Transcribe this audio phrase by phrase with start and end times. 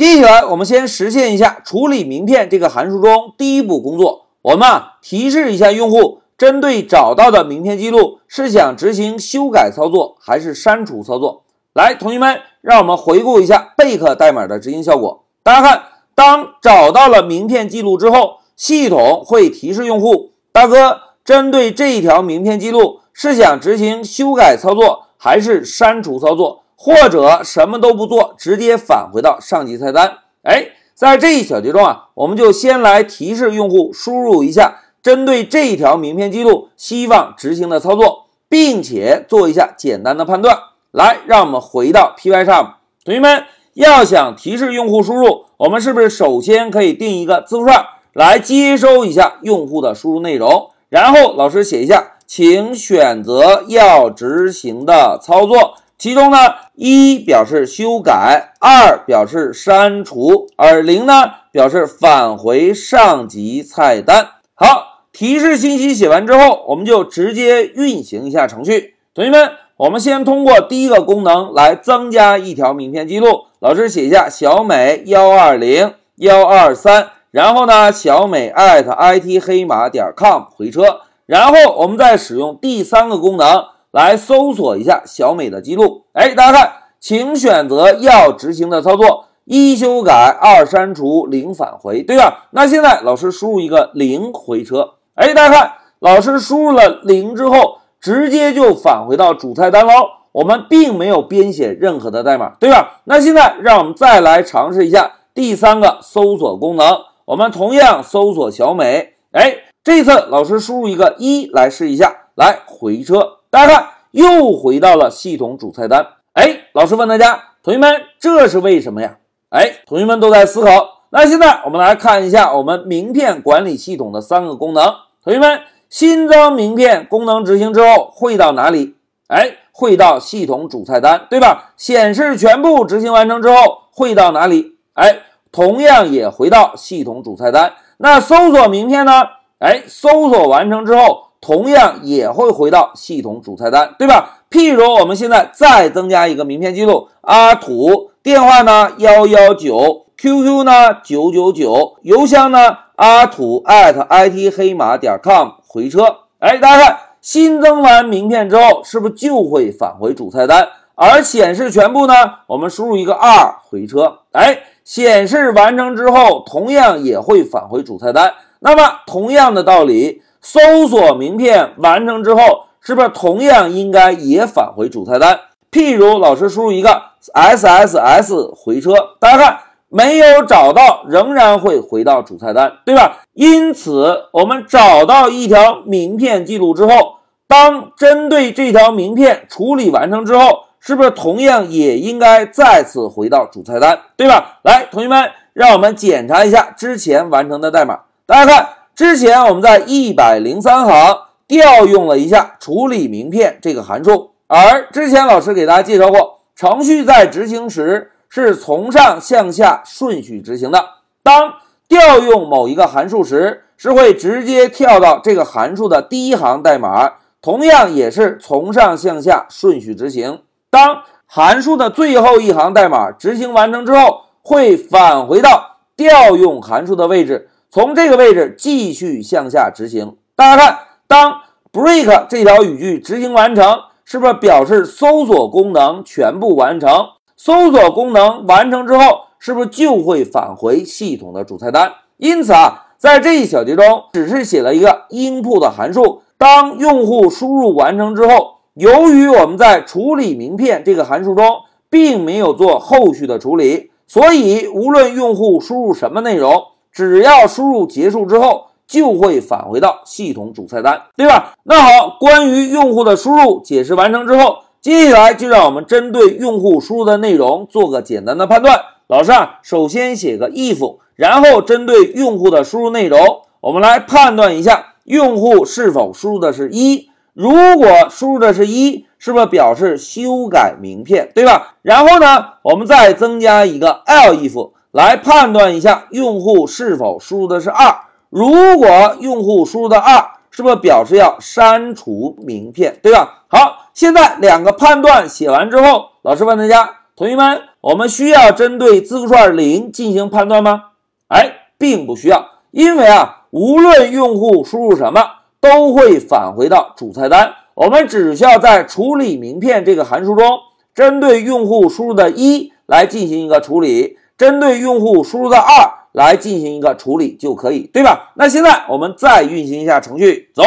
[0.00, 4.28] 接下来我们先实现一下处理名片这个函数中第一步工作。
[4.40, 11.42] 我们啊提示一下用户，针对找到的名片记录，是想执行修改操作还是删除操作？
[11.74, 15.24] 来，同学们，让我们回顾一下贝克代码的执行效果。
[15.42, 15.82] 大家看，
[16.14, 30.20] 当找到了名片记录之后，系统会提示用户，大哥，针对这一条名片记录，是想执行修改操作还是删除操作，或者什么都不做，直接返回到上级菜单？
[30.44, 40.56] 哎，在这一小节中啊，我们就先来提示用户输入一下针对这一条名片记录希望执行的操作，并且做一下简单的判断。
[40.90, 43.44] 来，让我们回到 Py 上，同学们
[43.74, 50.70] 要想提示用户输入，我们是不是首先可以定一个字符串来接收一下用户的输入内容？
[50.88, 56.38] 然后老师写一下，请选择要执行的操作，其中呢，
[56.76, 64.28] 一表示修改，二表示删除，而零呢表示返回上级菜单。
[64.54, 69.50] 好，提示信息写完之后，我们就直接运行一下程序，同学们。
[69.76, 73.44] 我们先通过第一个功能来增加一条名片记录。
[73.60, 86.04] 老师写一下小美幺二零幺二三，然后呢，小美 at it 黑马点 com 回车，然后我们再使用第三个功能来搜索一下小美的记录。
[86.12, 92.48] 哎，大家看，请选择要执行的操作：一修改，二删除，零返回，对吧？
[92.50, 94.94] 那现在老师输入一个零回车。
[95.14, 97.78] 哎，大家看，老师输入了零之后。
[98.02, 99.92] 直接就返回到主菜单喽，
[100.32, 103.02] 我们并没有编写任何的代码，对吧？
[103.04, 109.54] 那现在让我们再来尝试一下第三个搜索功能，我们同样搜索小美，哎，
[109.84, 119.18] 这次老师输入一个一来试一下，来回车，大家看又回到了系统主菜单，哎，老师问大家，同学们这是为什么呀？
[119.50, 121.02] 哎，同学们都在思考。
[121.10, 125.60] 那现在我们来看一下我们名片管理系统的三个功能，同学们。
[125.88, 128.94] 新增名片功能执行之后会到哪里？
[129.26, 131.72] 哎，会到系统主菜单，对吧？
[131.76, 133.56] 显示全部执行完成之后
[133.90, 134.76] 会到哪里？
[134.94, 137.72] 哎，同样也回到系统主菜单。
[137.96, 139.24] 那搜索名片呢？
[139.58, 144.40] 哎，搜索完成之后同样也会回到系统主菜单，对吧？
[144.50, 155.52] 譬如我们现在再增加一个名片记录，阿土电话呢幺幺九，QQ 呢九九九，邮箱呢阿土 at it 黑马点 com。
[155.72, 160.68] 回车，哎，大家看，新增完名片之后，是不是就会返回主菜单？
[160.96, 162.12] 而显示全部呢？
[162.48, 168.34] 我们输入一个二回车，哎，显示完成之后，同样也会返回主菜单。
[168.58, 175.38] 那么同样的道理，搜索名片完成之后，是不是同样应该也返回主菜单？
[175.70, 177.02] 譬如老师输入一个
[177.32, 179.58] S S S 回车，大家看。
[179.92, 183.22] 没有找到，仍然会回到主菜单，对吧？
[183.32, 187.16] 因此，我们找到一条名片记录之后，
[187.48, 194.60] 当针对这条名片处理完成之后，是不是同样也应该再次回到主菜单，对吧？
[194.62, 197.98] 来，同学们，让我们检查一下之前完成的代码。
[198.26, 198.68] 大家看，
[199.00, 208.10] 之前我们在一百零三行调用了一下处理名片这个函数，而之前老师给大家介绍过，程序在执行时。
[208.28, 210.84] 是从上向下顺序执行的。
[211.22, 211.54] 当
[211.88, 220.42] 调用某一个函数时，是会直接跳到这个函数的第一行代码，同样也是从上向下顺序执行。
[220.68, 230.16] 当函数的最后一行代码执行完成之后，会返回到调用函数的位置，从这个位置继续向下执行。
[230.34, 231.42] 大家看，当
[231.72, 236.90] break 这条语句执行完成，是不是表示搜索功能全部完成？
[237.36, 241.92] 搜索功能完成之后，是不是就会返回系统的主菜单？
[242.16, 246.22] 因此啊，在这一小节中，只是写了一个 input 的函数。
[246.36, 261.54] 当用户输入完成之后，由于我们在处理名片这个函数中并没有做后续的处理，所以无论用户输入什么内容，只要输入结束之后，就会返回到系统主菜单，对吧？
[261.64, 264.58] 那好，关于用户的输入解释完成之后。
[264.80, 268.80] 接下来就让我们针对用户输入的内容做个简单的判断。
[269.08, 277.10] 老师啊，首先写个 if，然后针对用户的输入内容，我们来判断一下用户是否输入的是一。
[277.34, 281.74] 如果输入的是一，是不是表示修改名片，对吧？
[281.82, 287.94] 然后呢，我们再增加一个 else，来判断一下用户是否输入的是二。
[288.28, 293.44] 如果用户输入的二，是不是表示要删除名片，对吧？
[293.48, 293.76] 好。
[293.92, 300.84] 现在两个判断写完之后，老师问大家：同学们，我们需要针对字符串零进行判断吗？
[301.28, 305.20] 哎，并不需要，因为啊，无论用户输入什么，
[305.60, 307.52] 都会返回到主菜单。
[307.74, 310.46] 我们只需要在处理名片这个函数中，
[310.94, 318.32] 针对用户输入的一来进行一个处理，针对用户输入的二来进行一个处理就可以，对吧？
[318.36, 320.62] 那现在我们再运行一下程序，走。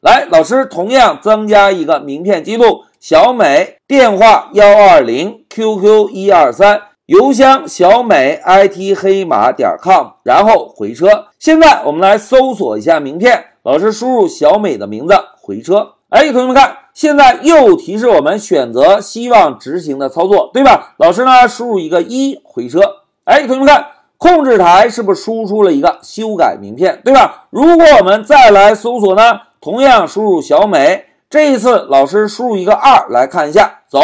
[0.00, 11.26] 来，老师同样增加一个名片记录：小美电话幺二零，QQ 一二三，邮箱小美 IT 黑马点 com，然后回车。
[11.38, 15.92] 现在我们来搜索一下名片，老师输入小美的名字，回车。
[16.08, 20.94] 哎，同学们看，现在又提示我们选择希望执行的操作，对吧？
[20.98, 22.80] 老师呢，输入一个一，回车。
[23.24, 23.86] 哎，同学们看，
[24.18, 27.46] 控制台是不是输出了一个修改名片，对吧？
[27.48, 29.40] 如果我们再来搜索呢？
[29.60, 34.00] 同样输入小美，这一次老师输入一个二来看一下，走，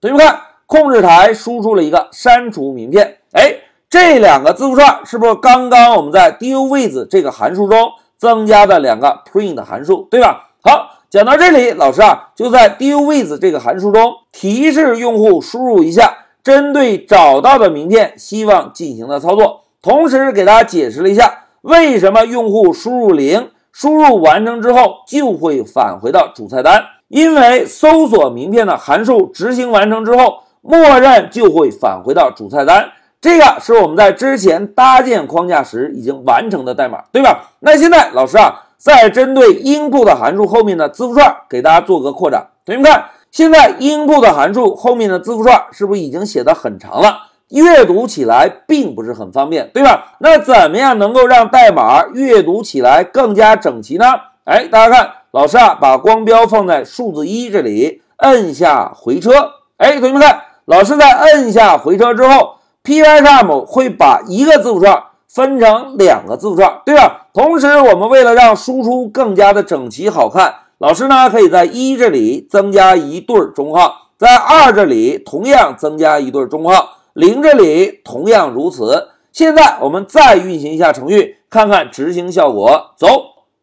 [0.00, 3.56] 同学们看，控制台输出了一个删除名片，哎，
[3.90, 10.50] 这两个字符串是不是刚刚我们在 dewith 这个函数中增加的两个 print 函数，对吧？
[10.62, 23.50] 好，讲到这里，老师啊就在 dewith 这个函数中提示用户输入一下针对找到的名片希望进行的操作，同时给大家解释了一下为什么用户输入零。
[23.72, 32.92] 输入完成之后就会返回到主菜单，因为搜索名片的函数执行完成之后，默认就会返回到主菜单。
[33.20, 37.50] 这个是我们在之前搭建框架时已经完成的代码，对吧？
[37.58, 42.46] 那现在老师啊，再针对 input 函数后面的字符串给大家做个扩展。
[42.64, 47.28] 同学们看，现在 input 函数后面的字符串是不是已经写的很长了？
[47.50, 50.16] 阅读起来并不是很方便，对吧？
[50.18, 54.04] 那怎么样能够让代码阅读起来更加整齐呢？
[54.44, 59.30] 哎，大家看，老师啊，把光标放在数字一这里，摁下回车。
[59.76, 67.26] 哎，同学们看，老师在摁下回车之后，Pycharm 会把一个字符串分成两个字符串，对吧？
[67.32, 76.98] 同时，我们为了让输出更加的整齐好看，老师呢可以在一这里增加一对中号，在二这里同样增加一对中号。
[77.14, 79.08] 零这里同样如此。
[79.32, 82.90] 现在我们再运行一下程序，看看执行效果。
[82.96, 83.06] 走，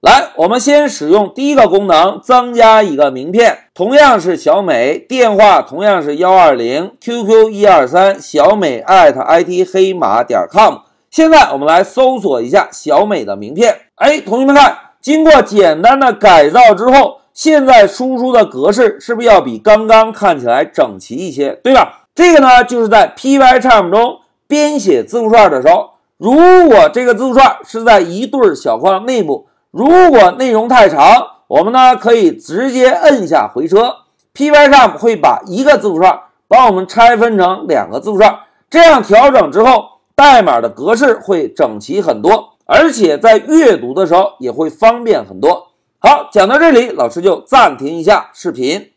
[0.00, 10.80] 来，我们先使用第一个功能，增加一个名片，同样是小美，电话同样是幺二零，QQ 一二三，小美 @IT 黑马点 com。
[11.10, 13.74] 现在我们来搜索一下小美的名片。
[13.94, 21.50] 哎，同学们看，经过简单的改造之后，现在输出的格式是不是要比刚刚看起来整齐一些？
[21.62, 22.06] 对吧？
[22.14, 24.18] 这个呢，就是在 Pycharm 中
[24.48, 33.94] 编写字符串的时候，如果这个字符串是在一对小框内部，如果内容太长，我们呢可以直接摁下回车
[34.34, 36.18] ，Pycharm 会把一个字符串
[36.48, 38.36] 帮我们拆分成两个字符串，
[38.68, 39.84] 这样调整之后，
[40.16, 45.68] 代码的格式会整齐很多，而且在阅读的时候也会方便很多。
[45.98, 48.92] 好，讲到这里，老师就暂停一下视频。